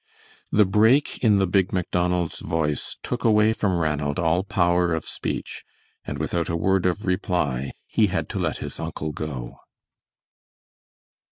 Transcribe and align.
The 0.51 0.65
break 0.65 1.23
in 1.23 1.37
the 1.37 1.45
big 1.45 1.71
Macdonald's 1.71 2.39
voice 2.39 2.97
took 3.03 3.23
away 3.23 3.53
from 3.53 3.77
Ranald 3.77 4.17
all 4.17 4.41
power 4.43 4.95
of 4.95 5.05
speech, 5.05 5.63
and 6.05 6.17
without 6.17 6.49
a 6.49 6.57
word 6.57 6.87
of 6.87 7.05
reply, 7.05 7.73
he 7.85 8.07
had 8.07 8.27
to 8.29 8.39
let 8.39 8.57
his 8.57 8.79
uncle 8.79 9.11
go. 9.11 9.59